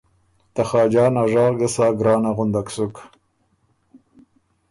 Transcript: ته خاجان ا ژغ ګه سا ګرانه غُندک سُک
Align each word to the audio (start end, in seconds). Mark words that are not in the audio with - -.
ته 0.53 0.61
خاجان 0.69 1.13
ا 1.21 1.23
ژغ 1.31 1.51
ګه 1.59 1.69
سا 1.75 1.87
ګرانه 1.99 2.31
غُندک 2.35 2.67
سُک 2.75 2.95